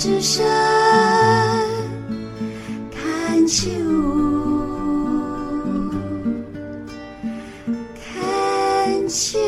[0.00, 0.42] 之声
[2.90, 3.68] 看秋，
[7.94, 9.38] 看秋。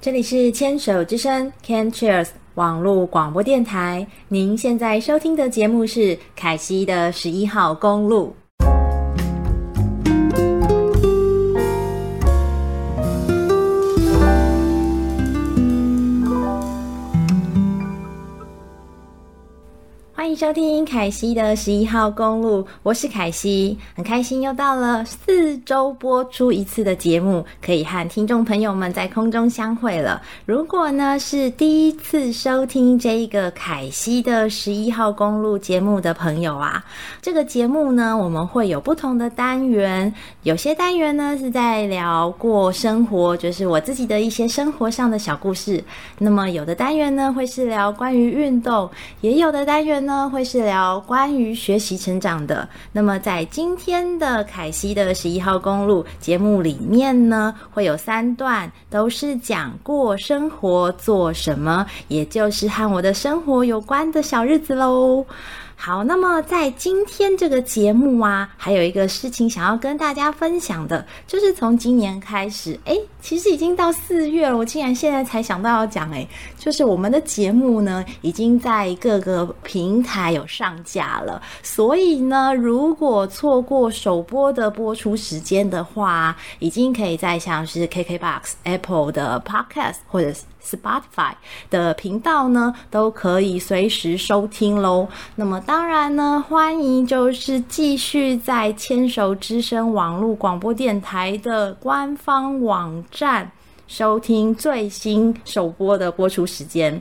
[0.00, 8.36] 这里是牵手之声 Can Cheers 网络广播电台，您现在收听的节目是凯西的十一号公路。
[20.24, 30.22] 欢迎收听凯西的十一号公路，我是凯西，很开心又到了四周播出一次的节目，可以和听众朋友们在空中相会了。
[30.46, 36.82] 如果呢是第一次收听这一个凯西的十一号公路节目的朋友啊，
[37.20, 40.10] 这个节目呢我们会有不同的单元，
[40.44, 45.84] 有些单元呢是在聊过生活，就是我自己的一些生活上的小故事。
[46.16, 48.88] 那么有的单元呢会是聊关于运动，
[49.20, 50.13] 也有的单元呢。
[50.30, 52.68] 会是聊关于学习成长的。
[52.92, 65.24] 那么在今天的凯西的十一号公路节目里面呢，会有三段都是讲过生活做什么，也就是和我的生活有关的小日子喽。
[65.76, 76.26] 好，那么在今天这个节目啊，还有一个事情想要跟大家分享的，就是从今年开始，诶，其实已经到四月了，我竟然现在才想到要讲，诶，
[76.58, 91.32] 就是我们的节目呢，已经在各个平台有上架了，所以呢，如果错过首播的播出时间的话，已经可以在像是 KKBOX、Apple 的 Podcast 或者是 Spotify
[91.68, 95.06] 的频道呢，都可以随时收听喽。
[95.36, 103.50] 那么当然呢，欢迎就是继续在牵手之声网络广播电台的官方网站
[103.86, 107.00] 收听最新首播的播出时间。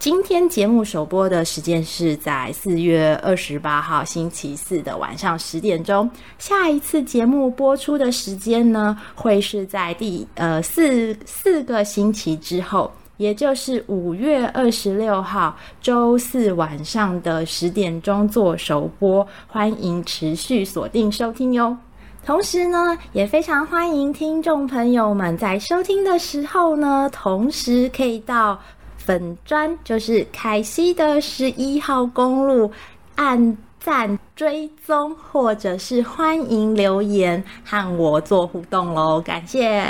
[0.00, 6.10] 今天节目首播的时间是在四月二十八号星期四的晚上十点钟。
[6.38, 19.26] 下一次节目播出的时间呢，会是在第呃四四个星期之后，也就是五月二十六号周四晚上的十点钟做首播。
[19.46, 21.76] 欢迎持续锁定收听哟。
[22.24, 28.58] 同时呢，也非常欢迎听众朋友们在收听的时候呢，同时可以到。
[29.04, 32.70] 粉砖就是凯西的十一号公路，
[33.16, 39.82] 按赞追踪，或者是欢迎留言和我做互动喽，感谢。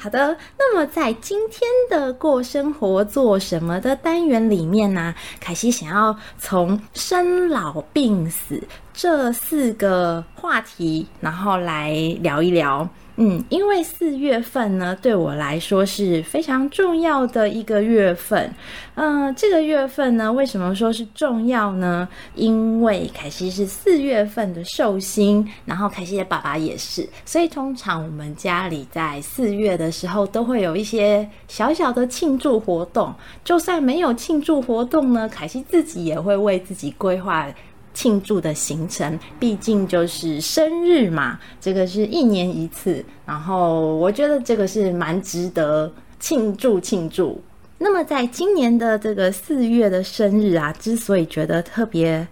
[0.00, 8.62] 好的，那么在今天的过生活做什么的单元里面呢，凯西想要从生老病死
[8.94, 11.92] 这四个话题，然后来
[12.22, 12.88] 聊一聊。
[13.20, 18.48] 嗯，因为四月份呢，对我来说是非常重要的一个月份。
[18.94, 22.08] 嗯、呃，这个月份呢，为什么说是重要呢？
[22.36, 33.14] 因为凯西是四月份的寿星，然后凯西的爸爸也是，所以通常我们家里在四月的的时候都会有一些小小的庆祝活动。
[33.42, 37.48] 就算没有庆祝活动呢，凯西自己也会为自己规划。
[37.94, 47.42] 庆祝的行程，毕竟就是生日嘛，这个是一年一次，然后我觉得这个是蛮值得庆祝庆祝。
[47.76, 52.28] 那么在今年的这个四月的生日啊，之所以觉得特别。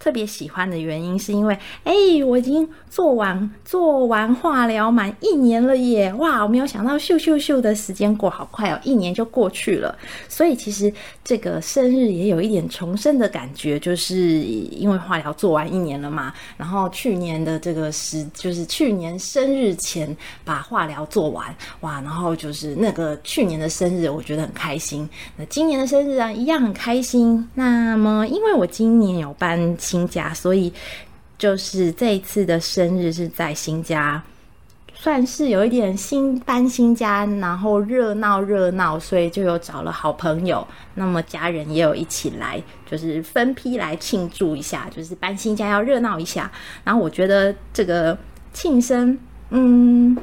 [0.00, 1.92] 特别喜欢的原因是因为，哎，
[2.26, 6.10] 我已经做完做完化疗满一年了耶！
[6.14, 9.94] 哇，我没有想到咻咻咻的时间过好快哦，一年就过去了。
[10.26, 10.90] 所以其实
[11.22, 16.32] 这个生日也有一点重生的感觉，就是因为化疗做完一年了嘛。
[16.56, 25.06] 然后去年的这个时，就是去年生日前把化疗做完，哇，然后就是那个去年的生日，我觉得很开心。
[25.36, 27.46] 那今年的生日啊，一样很开心。
[27.52, 29.60] 那么因为我今年有搬。
[29.90, 30.72] 新家，所以
[31.36, 34.22] 就是这一次的生日是在新家，
[34.94, 40.64] 算是有一点新搬新家，然后热闹热闹，所以就有找了好朋友，
[40.94, 46.48] 那么家人也有一起来，就是分批来庆祝一下，就是搬新家要热闹一下。
[46.84, 48.16] 然后我觉得这个
[48.52, 50.16] 庆生，嗯，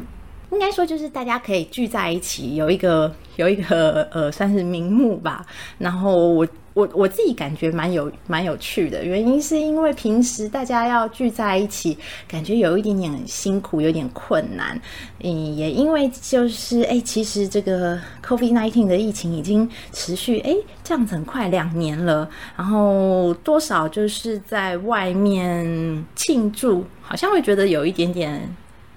[0.51, 5.45] 应该说就是大家可以聚在一起，有一个有一个呃，算是名目吧。
[5.77, 6.47] 然后我。
[6.77, 11.97] 我我自己感觉蛮有蛮有趣的，原因是因为平时大家要聚在一起，
[12.27, 14.79] 感觉有一点点辛苦，有点困难。
[15.23, 25.65] 嗯，也因为就是哎，其实这个 COVID-19 的疫情已经持续哎这样子很快两年了，然后多少就是在外面
[26.13, 28.39] 庆祝，好像会觉得有一点点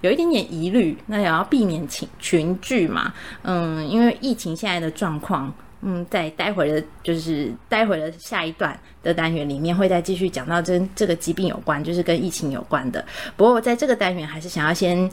[0.01, 3.13] 有一点点疑虑，那也要避免群群聚嘛。
[3.43, 5.53] 嗯，因为疫情现在的状况。
[5.83, 13.03] 嗯，在待会的，就是待会的下一段的单元里面，会再继续讲到跟这个疾病有关，就是跟疫情有关的。
[13.35, 15.11] 不过，在这个单元还是想要先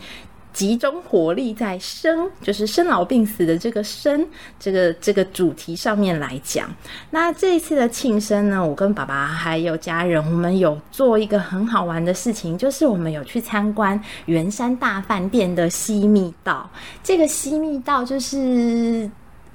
[0.54, 4.28] 集中火力在生，就是生老病死的这个生
[4.60, 6.70] 这个这个主题上面来讲。
[7.12, 16.70] 那这一次的庆生呢，我跟爸爸还有家人，我们有做一个很好玩的事情，就是我们有去参观圆山大饭店的西密道。
[17.04, 19.10] 这个西密道就是。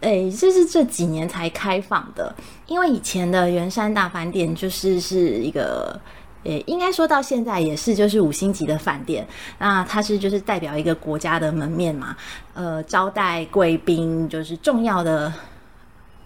[0.05, 2.35] 哎、欸，这是这几年才开放的，
[2.67, 5.97] 因为以前的圆山大饭店就是是一个，
[6.45, 9.27] 诶、欸，应该说到现在也是就是五星级的饭店。
[9.59, 12.17] 那它是就是代表一个国家的门面嘛，
[12.55, 15.33] 呃，招待贵宾就是重要的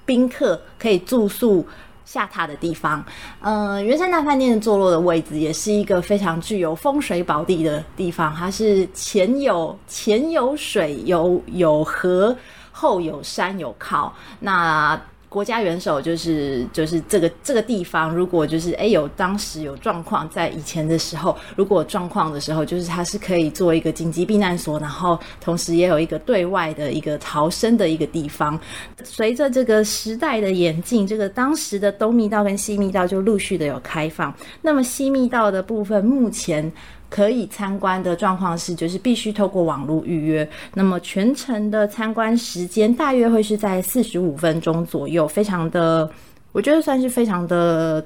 [0.05, 1.67] 宾客可以住宿
[2.05, 3.05] 下榻的地方。
[3.41, 12.37] 呃，圆山大饭店坐落的位置也是一个非常具有风水宝地的地方，它是前有前有水有有河。
[12.79, 28.59] 后有山有靠，那国家元首就是就是这个这个地方，如果就是诶有当时有状况，在以前的时候，如果状况的时候，就是它是可以做一个紧急避难所，然后同时也有一个对外的一个逃生的一个地方。
[29.05, 34.35] 随着这个时代的演进，这个当时的东密道跟西密道就陆续的有开放。
[34.63, 36.73] 那么西密道的部分目前。
[37.09, 40.49] 可以参观的状况是，就是必须透过网络预约。
[40.75, 46.11] 那么全程的参观时间大约会是在四十五分钟左右，非常的，
[46.51, 48.05] 我觉得算是非常的，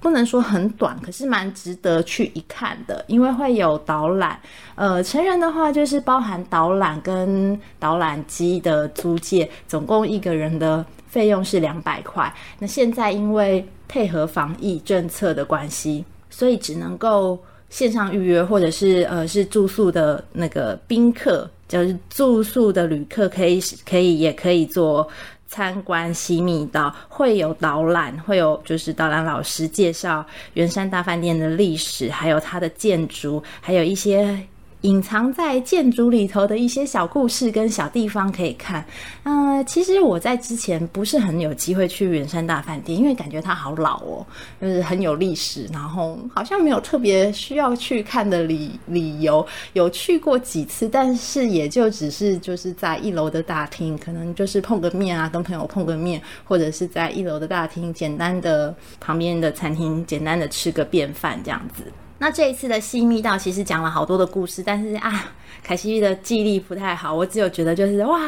[0.00, 4.38] 不能说很短，可是蛮值得去一看的，因为会有导览。
[4.76, 12.32] 呃，成人的话就是包含导览跟导览机的租借，总共一个人的费用是两百块。
[12.60, 17.36] 那现在因为配合防疫政策的关系，所以只能够。
[17.68, 25.06] 线上预约，或者是呃是住宿的那个宾客，就是住宿的旅客，可以可以也可以做
[25.46, 30.24] 参观西密道，会有导览，会有就是导览老师介绍
[30.54, 34.38] 圆山大饭店的历史，还有它的建筑，还有一些。
[34.82, 38.84] 隐藏在建筑里头的一些小故事跟小地方可以看。
[39.24, 44.24] 嗯、呃，其实我在之前不是很有机会去圆山大饭店，因为感觉它好老哦，
[44.60, 49.44] 就是很有历史，然后好像没有特别需要去看的理理由。
[49.72, 61.82] 有去过几次，但是也就只是就是在一楼的大厅，可能就是碰个面啊，跟朋友碰个面，或者是在一楼的大厅简单的旁边的餐厅简单的吃个便饭这样子。
[62.18, 65.26] 那这一次的西密道其实讲了好多的故事，但是啊，
[65.62, 68.18] 凯西的记忆力不太好，我只有觉得就是哇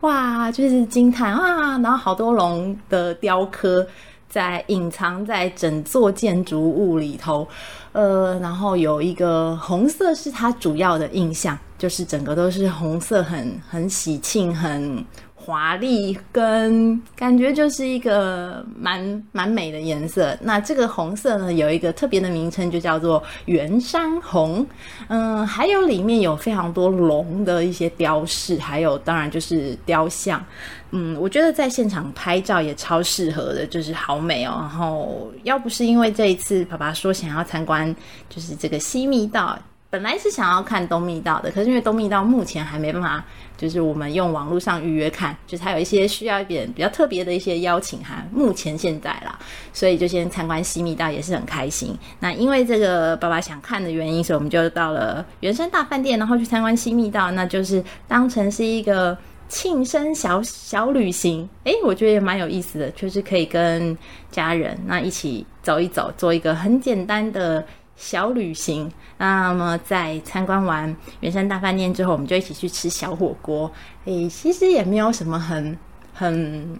[0.00, 3.86] 哇，就是惊叹啊，然后好多龙的雕刻
[4.28, 7.46] 在隐藏在整座建筑物里头，
[7.92, 13.38] 呃，然后有一个红色是它主要的印象，就是整个都是红色很，
[13.68, 15.04] 很很喜庆，很。
[15.48, 20.36] 华丽跟感觉就是一个蛮蛮美的颜色。
[20.42, 24.66] 那这个红色呢，有一个特别的名称，就叫做圆山红。
[25.06, 30.44] 嗯，还有里面有非常多龙的一些雕饰，还有当然就是雕像。
[30.90, 34.58] 嗯，我觉得在现场拍照也超适合的，就是好美哦。
[34.60, 37.96] 然后要不是因为这一次爸爸说想要参观，
[38.28, 39.58] 就是这个西密道。
[39.90, 43.24] 本来是想要看东密道的，可是因为东密道目前还没办法，
[43.58, 48.26] 就是我们用网络上预约看，就是还有一些需要一点比较特别的一些邀请函。
[48.32, 49.36] 目前现在啦，
[49.72, 51.92] 所以就先参观西密道也是很开心。
[52.20, 61.48] 那因为这个爸爸想看的原因，所以我们就到了原生大饭店，然后去参观西密道，那就是当成是一个庆生小小旅行。
[61.64, 63.98] 诶，我觉得也蛮有意思的，就是可以跟
[64.30, 67.66] 家人那一起走一走，做一个很简单的。
[67.98, 73.70] 小旅行，那么在参观完圆山大饭店之后，我们就一起去吃小火锅。
[74.04, 75.76] 诶，其实也没有什么很
[76.14, 76.78] 很，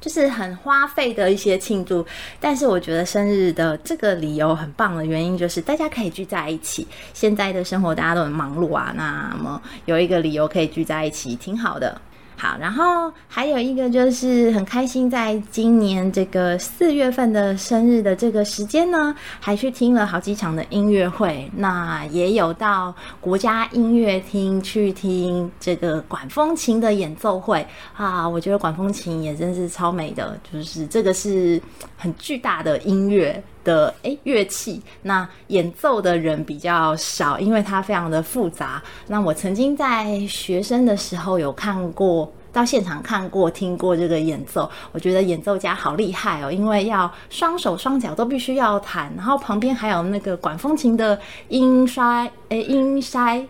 [0.00, 2.04] 就是很花费的一些庆祝，
[2.40, 6.86] 但是我觉得生日的这个理由很棒的原因，就是大家可以聚在一起。
[7.14, 12.00] 现在的生活大家都很忙碌啊，那么有一个理由可以聚在一起，挺好的。
[12.40, 27.66] 好，然后还有一个就是很开心，在今年这个四月份的生日的这个时间呢，还去听了好几场的音乐会，那也有到国家音乐厅去听这个管风琴的演奏会
[27.96, 31.60] 啊，我觉得管风琴也真是超美的，就是这个是
[31.96, 33.42] 很巨大的音乐。
[33.68, 38.82] 的诶乐器，那演奏的人比较少，因为它非常的复杂。
[39.06, 53.46] 那我曾经在学生的时候有看过，到现场看过、听过这个演奏，我觉得演奏家好厉害哦，因为要双手双脚都必须要弹，然后旁边还有那个管风琴的音筛，诶音筛，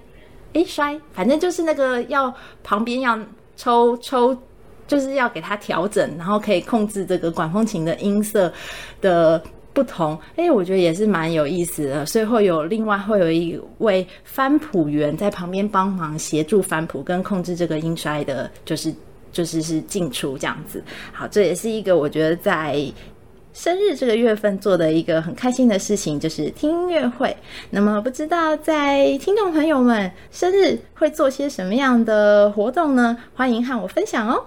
[0.54, 2.34] 诶筛，反正就是那个要
[2.64, 3.16] 旁边要
[3.56, 4.37] 抽抽。
[4.88, 8.50] 就是要给它调整，然后可以控制这个管风琴的音色
[9.02, 9.38] 的
[9.78, 10.18] 不同。
[10.35, 12.04] 哎，我觉得也是蛮有意思的。
[12.04, 18.92] 所以会有另外会有一位翻谱员在旁边帮忙协助翻谱跟控制这个音衰的，就是
[19.30, 20.82] 就是是进出这样子。
[21.12, 22.85] 好，这也是一个我觉得在。
[23.54, 27.37] 生日这个月份做的一个很开心的事情就是听音乐会。
[27.70, 33.16] 那么不知道在听众朋友们生日会做些什么样的活动呢？
[33.35, 34.44] 欢迎和我分享哦。